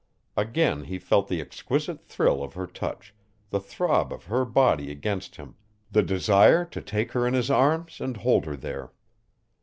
Again 0.35 0.85
he 0.85 0.97
felt 0.97 1.27
the 1.27 1.39
exquisite 1.39 2.01
thrill 2.01 2.41
of 2.41 2.55
her 2.55 2.65
touch, 2.65 3.13
the 3.51 3.59
throb 3.59 4.11
of 4.11 4.23
her 4.23 4.45
body 4.45 4.89
against 4.89 5.35
him, 5.35 5.53
the 5.91 6.01
desire 6.01 6.65
to 6.65 6.81
take 6.81 7.11
her 7.11 7.27
in 7.27 7.35
his 7.35 7.51
arms 7.51 8.01
and 8.01 8.17
hold 8.17 8.45
her 8.45 8.55
there. 8.57 8.93